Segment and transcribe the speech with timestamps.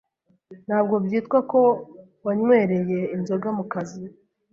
[0.65, 1.61] ntabwo byitwa ko
[2.25, 4.01] wanywereye inzoga mu kazi,